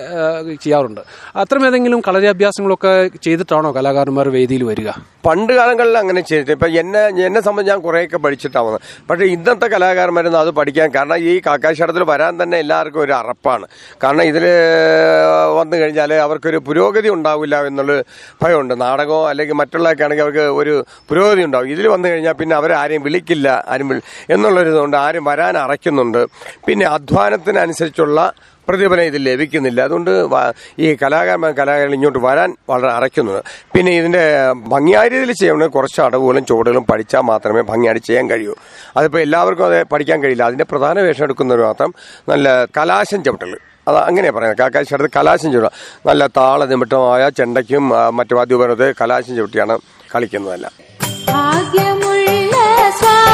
ചെയ്യാറുണ്ട്. 0.63 1.01
അത്തരം 1.41 1.63
ഏതെങ്കിലും 1.67 1.99
കളരി 2.07 2.27
അഭ്യാസങ്ങളൊക്കെ 2.31 2.91
ചെയ്തിട്ടാണോ 3.25 3.69
കലാകാരന്മാർ 3.77 4.27
വേദിയിൽ 4.27 4.63
വരിക? 4.63 4.89
പണ്ട് 5.27 5.53
കാലങ്ങളിൽ 5.53 5.97
അങ്ങനെ 5.97 6.21
ചെയ്തിട്ട് 6.21 6.51
ഇപ്പൊ 6.51 6.67
എന്നെ 6.81 7.01
എന്നെ 7.27 7.41
സംബന്ധിച്ച് 7.47 7.73
ഞാൻ 7.73 7.81
കുറേയൊക്കെ 7.85 8.17
പഠിച്ചിട്ടാണ് 8.17 8.77
പക്ഷേ 9.09 9.25
ഇന്നത്തെ 9.35 9.67
കലാകാരന്മാരൊന്നും 9.67 10.39
അത് 10.39 10.51
പഠിക്കാൻ 10.59 10.89
കാരണം 10.95 11.17
ഈ 11.31 11.33
കാക്കാശടത്തിൽ 11.47 12.03
വരാൻ 12.03 12.43
തന്നെ 12.43 12.57
എല്ലാവർക്കും 12.57 13.01
ഒരു 13.01 13.13
അറപ്പാണ്. 13.21 13.67
കാരണം 14.03 14.23
ഇതിൽ 14.23 14.45
വന്നു 15.59 15.77
കഴിഞ്ഞാൽ 15.77 16.13
അവർക്കൊരു 16.13 16.57
പുരോഗതി 16.57 17.09
ഉണ്ടാവില്ല 17.09 17.55
എന്നുള്ള 17.71 18.03
ഭയമുണ്ട്. 18.43 18.75
നാടകമോ 18.85 19.21
അല്ലെങ്കിൽ 19.31 19.57
മറ്റുള്ളതൊക്കെ 19.61 20.03
ആണെങ്കിൽ 20.03 20.25
അവർക്ക് 20.27 20.45
ഒരു 20.61 20.75
പുരോഗതി 21.09 21.43
ഉണ്ടാവും. 21.49 21.69
ഇതിൽ 21.75 21.87
വന്നു 21.99 22.09
കഴിഞ്ഞാൽ 22.13 22.35
പിന്നെ 22.41 22.55
അവരാരെയും 22.55 23.03
വിളിക്കില്ല 23.07 23.47
ആരും 23.73 23.89
എന്നുള്ളൊരിതുകൊണ്ട് 24.33 24.97
ആരും 25.05 25.23
വരാൻ 25.29 25.55
അറയ്ക്കുന്നുണ്ട്. 25.65 26.21
പിന്നെ 26.67 26.85
അധ്വാനത്തിനനുസരിച്ചുള്ള 26.97 28.19
പ്രതിഫലം 28.67 29.05
ഇതിൽ 29.09 29.21
ലഭിക്കുന്നില്ല. 29.29 29.79
അതുകൊണ്ട് 29.87 30.11
ഈ 30.83 30.87
കലാകാരന്മാർ 31.01 31.51
കലാകാരൻ 31.59 31.93
ഇങ്ങോട്ട് 31.97 32.19
വരാൻ 32.25 32.49
വളരെ 32.71 32.91
അറയ്ക്കുന്നുണ്ട്. 32.97 33.43
പിന്നെ 33.75 33.91
ഇതിന്റെ 33.99 34.23
ഭംഗിയായ 34.73 35.05
രീതിയിൽ 35.13 35.31
ചെയ്യണമെങ്കിൽ 35.39 35.73
കുറച്ച് 35.77 36.01
അടവുകളും 36.07 36.45
ചുവടുകളും 36.49 36.85
പഠിച്ചാൽ 36.91 37.23
മാത്രമേ 37.31 37.61
ഭംഗിയായിട്ട് 37.71 38.03
ചെയ്യാൻ 38.09 38.29
കഴിയൂ. 38.31 38.53
അതിപ്പോൾ 38.97 39.21
എല്ലാവർക്കും 39.25 39.65
അത് 39.69 39.79
പഠിക്കാൻ 39.93 40.19
കഴിയില്ല. 40.23 40.43
അതിന്റെ 40.49 40.67
പ്രധാന 40.71 40.99
വേഷം 41.07 41.25
എടുക്കുന്നവർ 41.27 41.63
മാത്രം 41.69 41.93
നല്ല 42.31 42.47
കലാശം 42.77 43.23
ചവിട്ടൽ 43.27 43.53
അത് 43.89 43.97
അങ്ങനെയാണ് 43.97 44.35
പറയുന്നത്. 44.37 44.59
കാക്കാശി 44.61 45.09
കലാശം 45.17 45.49
ചവിട്ടുക 45.55 45.71
നല്ല 46.09 46.23
താളനിമിട്ടമായ 46.37 47.29
ചെണ്ടയ്ക്കും 47.39 47.85
മറ്റു 48.19 48.33
വാദ്യോപകരണത്തെ 48.39 48.89
കലാശം 49.01 49.33
ചവിട്ടിയാണ് 49.39 49.77
കളിക്കുന്നതല്ല. 50.15 50.67
ഭാഗ്യമുള്ള 51.71 52.55
സ്വാമിയുടെ 52.99 53.28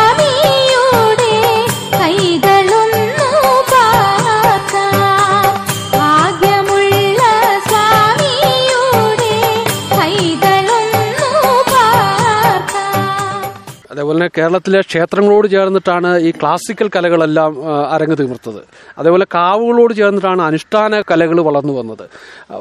അതേപോലെ 13.96 14.18
തന്നെ 14.18 14.30
കേരളത്തിലെ 14.38 14.80
ക്ഷേത്രങ്ങളോട് 14.82 15.48
ചേർന്നിട്ടാണ് 15.52 16.10
ഈ 16.28 16.32
ക്ലാസിക്കൽ 16.32 16.88
കലകളെല്ലാം 16.96 17.52
അരങ്ങു 17.96 18.16
തീർത്തത്. 18.22 18.62
അതേപോലെ 19.00 19.25
കാവുകളോട് 19.36 19.94
ചേർന്നിട്ടാണ് 19.94 20.42
അനുഷ്ഠാന 20.42 21.02
കലകൾ 21.12 21.40
വളർന്നു 21.42 21.74
വന്നത്. 21.74 22.04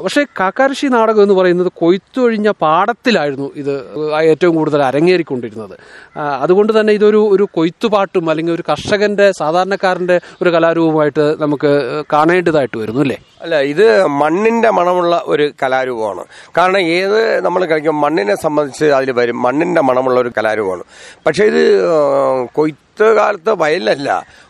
പക്ഷേ 0.03 0.23
കാക്കാരശ്ശി 0.39 0.87
നാടകം 0.87 1.23
എന്ന് 1.23 1.33
പറയുന്നത് 1.33 1.71
കൊയ്ത്തൊഴിഞ്ഞ 1.75 2.49
പാടത്തിലായിരുന്നു 2.61 3.51
ഇത് 3.55 3.73
ഏറ്റവും 4.31 4.55
കൂടുതൽ 4.55 4.83
അരങ്ങേറിക്കൊണ്ടിരുന്നത്. 4.83 5.75
അതുകൊണ്ട് 6.17 6.79
തന്നെ 6.79 6.93
ഇതൊരു 6.93 7.21
ഒരു 7.35 7.47
കൊയ്ത്തുപാട്ടും 7.53 8.29
അല്ലെങ്കിൽ 8.29 8.53
ഒരു 8.53 8.63
കർഷകന്റെ 8.69 9.31
സാധാരണക്കാരന്റെ 9.31 10.19
ഒരു 10.41 10.49
കലാരൂപമായിട്ട് 10.49 11.35
നമുക്ക് 11.43 11.71
കാണേണ്ടതായിട്ട് 12.13 12.77
വരുന്നു 12.77 13.01
അല്ലേ? 13.01 13.17
അല്ല 13.41 13.55
ഇത് 13.61 14.05
മണ്ണിന്റെ 14.21 14.69
മണമുള്ള 14.71 15.23
ഒരു 15.25 15.53
കലാരൂപമാണ്. 15.63 16.23
കാരണം 16.57 16.79
ഏത് 16.79 17.45
നമ്മൾ 17.45 17.65
കളിക്കും 17.65 18.01
മണ്ണിനെ 18.01 18.35
സംബന്ധിച്ച് 18.35 18.85
അതിൽ 18.85 19.11
വരും. 19.11 19.41
മണ്ണിന്റെ 19.41 19.81
മണമുള്ള 19.81 20.19
ഒരു 20.19 20.31
കലാരൂപമാണ്. 20.37 20.83
പക്ഷേ 21.25 21.43
ഇത് 21.43 21.61
ആ, 21.87 21.97
കൊയ്ത്ത് 22.99 23.15
കാലത്ത് 23.19 23.51
വയലല്ല. 23.61 24.09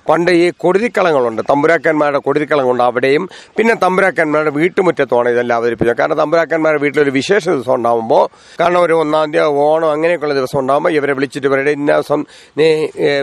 പണ്ട് 0.09 0.29
ഈ 0.31 0.51
കൊടുതിക്കളങ്ങളുണ്ട് 0.63 1.41
തമ്പുരാക്കന്മാരുടെ 1.49 2.19
കൊടുതിക്കളങ്ങളുണ്ട് 2.25 2.83
അവിടെയും. 2.83 3.23
പിന്നെ 3.57 3.73
തമ്പുരാക്കന്മാരുടെ 3.83 4.51
വീട്ടുമുറ്റത്തുമാണ് 4.57 5.29
ഇതെല്ലാം 5.33 5.57
അവതരിപ്പിച്ചത്. 5.59 5.97
കാരണം 5.99 6.17
തമ്പുരാക്കന്മാരുടെ 6.21 6.81
വീട്ടിലൊരു 6.83 7.13
വിശേഷ 7.15 7.43
ദിവസം 7.49 7.73
ഉണ്ടാകുമ്പോൾ 7.77 8.23
കാരണം 8.59 8.79
ഒരു 8.85 8.95
ഒന്നാം 9.03 9.31
തീയതി 9.33 9.59
ഓണം 9.65 9.89
അങ്ങനെയൊക്കെയുള്ള 9.91 10.35
ദിവസം 10.39 10.59
ഉണ്ടാകുമ്പോൾ 10.59 10.91
ഇവരെ 10.97 11.13
വിളിച്ചിട്ട് 11.19 11.47
ഇവരുടെ 11.51 11.71
ഇന്ന 11.77 11.89
ദിവസം 11.91 12.21
നീ 12.59 12.67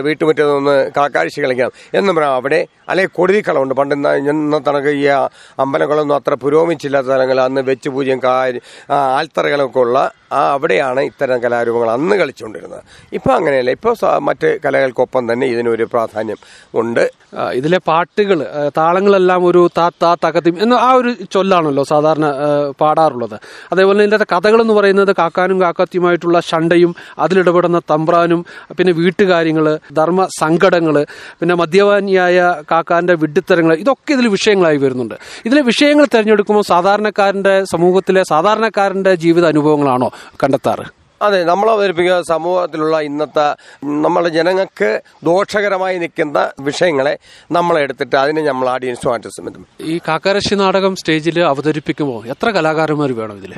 വീട്ടുമുറ്റത്ത് 0.07 0.51
നിന്ന് 0.57 0.75
കാക്കാഴ്ച 0.97 1.37
കളിക്കാം. 1.45 1.71
എന്ന് 1.99 2.13
പറയാം. 2.17 2.33
അവിടെ 2.41 2.59
അല്ലെങ്കിൽ 2.89 3.13
കൊടുതിക്കളമുണ്ട് 3.19 3.75
പണ്ട് 3.79 3.95
ഇന്നത്തണക്ക് 4.31 4.93
ഈ 5.03 5.05
അമ്പലങ്ങളൊന്നും 5.65 6.15
അത്ര 6.15 6.33
പുരോഗമിച്ചില്ലാത്ത 6.43 7.07
സ്ഥലങ്ങൾ. 7.11 7.39
അന്ന് 7.47 7.61
വെച്ച് 7.71 7.89
പൂജ്യം 7.95 8.19
കാര്യ 8.27 8.59
ആൽത്തറകളൊക്കെ 9.19 9.79
ഉള്ള 9.85 9.97
ആ 10.33 10.41
അവിടെയാണ് 10.57 11.01
ഇത്തരം 11.09 11.39
കലാരൂപങ്ങൾ 11.43 11.89
അന്ന് 11.95 12.15
കളിച്ചുകൊണ്ടിരുന്നത്. 12.15 12.83
ഇപ്പം 13.17 13.33
അങ്ങനെയല്ല. 13.39 13.71
ഇപ്പോൾ 13.77 14.19
മറ്റ് 14.29 14.49
കലകൾക്കൊപ്പം 14.65 15.12
തന്നെ 15.19 15.45
ഇതിനൊരു 15.53 15.85
പ്രാധാന്യം 15.93 16.39
ഉണ്ട്. 16.81 17.03
ഇതിലെ 17.59 17.79
പാട്ടുകൾ 17.89 18.39
താളങ്ങളെല്ലാം 18.77 19.41
ഒരു 19.45 19.61
താ 19.77 19.85
താ 20.03 20.11
തകതിം 20.25 20.55
എന്ന 20.63 20.73
ആ 20.87 20.89
ഒരു 20.99 21.11
ചൊല്ലാണല്ലോ 21.35 21.83
സാധാരണ 21.83 22.25
പാടാറുള്ളത്. 22.81 23.35
അതേപോലെ 23.71 23.95
തന്നെ 23.95 24.07
ഇതിന്റെ 24.09 24.27
കഥകൾ 24.33 24.61
എന്ന് 24.61 24.73
പറയുന്നത് 24.79 25.11
കാക്കാനും 25.21 25.57
കാക്കാത്തിയുമായിട്ടുള്ള 25.61 26.39
ശണ്ടയും 26.49 26.91
അതിലിടപെടുന്ന 27.25 27.81
തമ്പ്രാനും 27.91 28.41
പിന്നെ 28.77 28.93
വീട്ടുകാര്യങ്ങൾ 29.01 29.67
ധർമ്മ 29.99 30.27
സങ്കടങ്ങൾ 30.39 30.97
പിന്നെ 31.39 31.55
മദ്യപാനിയായ 31.61 32.39
കാക്കാന്റെ 32.71 33.15
വിഡ്ഢിത്തരങ്ങൾ 33.23 33.75
ഇതൊക്കെ 33.83 34.13
ഇതിൽ 34.13 34.27
വിഷയങ്ങളായി 34.37 34.77
വരുന്നുണ്ട്. 34.77 35.15
ഇതിലെ 35.45 35.61
വിഷയങ്ങൾ 35.61 36.05
തിരഞ്ഞെടുക്കുമ്പോൾ 36.15 36.65
സാധാരണക്കാരന്റെ 36.73 37.55
സമൂഹത്തിലെ 37.73 38.23
സാധാരണക്കാരന്റെ 38.33 39.15
ജീവിത 39.23 39.45
അനുഭവങ്ങളാണോ 39.53 40.09
കണ്ടെത്താറ്? 40.43 40.85
അതെ 41.23 41.39
നമ്മൾ 41.43 41.67
അവതരിപ്പിക്കുക 41.69 42.17
സമൂഹത്തിലുള്ള 42.27 42.97
ഇന്നത്തെ 43.01 43.47
നമ്മളെ 44.03 44.29
ജനങ്ങൾക്ക് 44.29 44.89
ദോഷകരമായി 45.23 45.97
നിൽക്കുന്ന 45.97 46.39
വിഷയങ്ങളെ 46.61 47.13
നമ്മൾ 47.51 47.77
എടുത്തിട്ട് 47.79 48.15
അതിനെ 48.15 48.43
നമ്മൾ 48.43 48.67
ഓഡിയൻസുമായിട്ട് 48.69 49.29
ശ്രമിക്കും 49.29 49.65
ഈ 49.85 49.97
കാക്കാരശ്ശി 50.07 50.55
നാടകം 50.55 50.95
സ്റ്റേജിൽ 50.95 51.39
അവതരിപ്പിക്കുമ്പോൾ 51.43 52.21
എത്ര 52.27 52.49
കലാകാരന്മാർ 52.49 53.13
വേണം 53.13 53.37
ഇതിൽ 53.37 53.53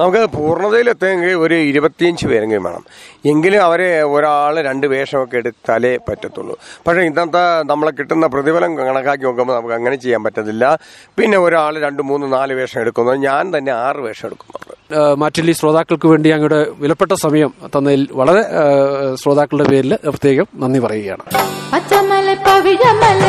നമുക്ക് 0.00 0.20
പൂർണതയിലെത്തുമെങ്കിൽ 0.36 1.32
ഒരു 1.44 1.54
ഇരുപത്തിയഞ്ച് 1.54 2.26
പേരെങ്കിലും 2.26 2.64
വേണം. 2.64 2.84
എങ്കിലും 3.32 3.64
അവരെ 3.64 4.02
ഒരാൾ 4.02 4.62
രണ്ട് 4.68 4.86
വേഷമൊക്കെ 4.86 5.36
എടുത്താലേ 5.36 5.96
പറ്റത്തുള്ളൂ. 6.08 6.58
പക്ഷേ 6.86 7.00
ഇന്നത്തെ 7.00 7.42
നമ്മളെ 7.62 7.92
കിട്ടുന്ന 7.98 8.26
പ്രതിഫലം 8.26 8.78
കണക്കാക്കി 8.78 9.24
നോക്കുമ്പോൾ 9.24 9.56
നമുക്ക് 9.56 9.74
അങ്ങനെ 9.74 9.96
ചെയ്യാൻ 9.96 10.24
പറ്റത്തില്ല. 10.24 10.78
പിന്നെ 11.18 11.38
ഒരാൾ 11.38 11.80
രണ്ട് 11.80 12.02
മൂന്ന് 12.02 12.32
നാല് 12.32 12.52
വേഷം 12.52 12.80
എടുക്കുന്നു 12.80 13.12
ഞാൻ 13.12 13.58
തന്നെ 13.58 13.72
ആറ് 13.72 13.96
വേഷം 13.96 14.26
എടുക്കുന്നുണ്ട്. 14.26 14.76
മാറ്റില്ലി 15.18 15.52
ശ്രോതാക്കൾക്ക് 15.52 16.08
വേണ്ടി 16.08 16.28
അങ്ങയുടെ 16.28 16.66
വിലപ്പെട്ട 16.78 17.12
സമയം 17.12 17.52
തന്നതിൽ 17.66 18.08
വളരെ 18.12 18.42
ശ്രോതാക്കളുടെ 19.22 19.68
പേരിൽ 19.70 19.94
പ്രത്യേകം 20.06 20.46
നന്ദി 20.54 20.78
പറയുകയാണ്. 20.78 21.24
പച്ചമല 21.72 22.34
പവിഴമല 22.46 23.24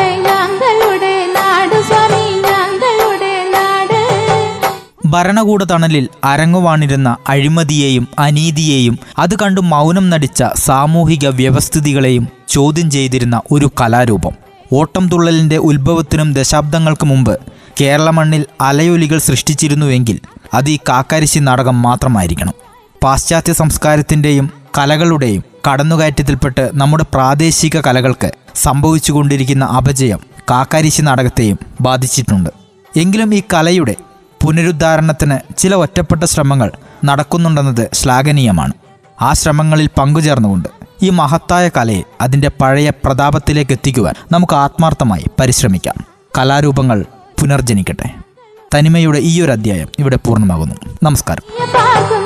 ഭരണകൂട 5.14 5.64
തണലിൽ 5.64 6.10
അരങ്ങുവാണിരുന്ന 6.24 7.10
അഴിമതിയെയും 7.28 8.08
അനീതിയെയും 8.20 9.00
അത് 9.18 9.36
കണ്ടു 9.40 9.62
മൗനം 9.62 10.10
നടിച്ച 10.10 10.44
സാമൂഹിക 10.56 11.28
വ്യവസ്ഥിതികളെയും 11.28 12.28
ചോദ്യം 12.50 12.92
ചെയ്തിരുന്ന 12.92 13.42
ഒരു 13.52 13.72
കലാരൂപം. 13.82 14.34
ഓട്ടം 14.74 15.10
തുള്ളലിന്റെ 15.10 15.58
ഉത്ഭവത്തിനും 15.58 16.34
ദശാബ്ദങ്ങൾക്ക് 16.34 17.06
മുമ്പ് 17.06 17.40
കേരള 17.82 18.10
മണ്ണിൽ 18.10 18.46
അലയൊലികൾ 18.62 19.18
സൃഷ്ടിച്ചിരുന്നുവെങ്കിൽ 19.18 20.20
അത് 20.54 20.70
ഈ 20.70 20.78
കാക്കാരിശി 20.90 21.40
നാടകം 21.40 21.82
മാത്രമായിരിക്കണം. 21.82 22.54
പാശ്ചാത്യ 23.04 23.54
സംസ്കാരത്തിന്റെയും 23.54 24.52
കലകളുടെയും 24.78 25.44
കടന്നുകയറ്റത്തിൽപ്പെട്ട് 25.68 26.72
നമ്മുടെ 26.74 27.06
പ്രാദേശിക 27.14 27.82
കലകൾക്ക് 27.88 28.32
സംഭവിച്ചുകൊണ്ടിരിക്കുന്ന 28.56 29.66
അപജയം 29.66 30.20
കാക്കാരിശി 30.52 31.02
നാടകത്തെയും 31.02 31.60
ബാധിച്ചിട്ടുണ്ട്. 31.82 32.50
എങ്കിലും 32.98 33.36
ഈ 33.36 33.42
കലയുടെ 33.54 33.96
പുനരുദ്ധാരണത്തിന് 34.42 35.58
ചില 35.58 35.76
ഒറ്റപ്പെട്ട 35.76 36.24
ശ്രമങ്ങൾ 36.24 36.72
നടക്കുന്നുണ്ടെന്നത് 37.06 37.90
ശ്ലാഘനീയമാണ്. 37.94 38.74
ആ 39.22 39.34
ശ്രമങ്ങളിൽ 39.34 39.90
പങ്കുചേർന്നുകൊണ്ട് 39.98 40.70
ഈ 41.04 41.10
മഹത്തായ 41.10 41.70
കലയെ 41.70 42.02
അതിന്റെ 42.22 42.52
പഴയ 42.62 42.90
പ്രതാപത്തിലേക്ക് 42.90 43.72
എത്തിക്കുവാൻ 43.72 44.16
നമുക്ക് 44.32 44.54
ആത്മാർത്ഥമായി 44.54 45.26
പരിശ്രമിക്കാം. 45.40 45.96
കലാരൂപങ്ങൾ 46.38 47.06
പുനർജനിക്കട്ടെ. 47.42 48.10
തനിമയുടെ 48.76 49.20
ഈ 49.20 49.42
ഒരു 49.42 49.52
അധ്യായം 49.52 49.88
ഇവിടെ 50.00 50.16
പൂർണമാകുന്നു. 50.16 50.76
നമസ്കാരം. 51.04 51.44
പാർക്കും 51.74 52.22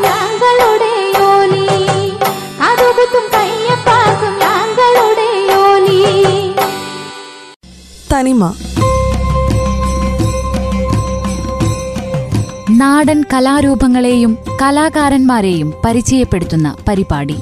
നാടൻ 12.75 13.23
കലാരൂപങ്ങളെയും 13.33 14.37
കലാകാരന്മാരെയും 14.61 15.73
പരിചയപ്പെടുത്തുന്ന 15.85 16.75
പരിപാടി. 16.87 17.35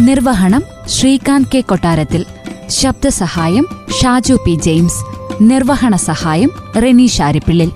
നിർവഹണം 0.00 0.62
ശ്രീകാന്ത് 0.88 1.48
കെ 1.54 1.60
കൊട്ടാരത്തിൽ 1.60 2.26
ശബ്ദസഹായം 2.68 3.66
ഷാജു 4.00 4.34
പി 4.46 4.54
ജെയിംസ് 4.54 5.00
നിർവഹണ 5.42 5.96
സഹായം 5.96 6.50
റെനീഷ് 6.82 7.16
ഷാരിപ്പിള്ളിൽ 7.16 7.70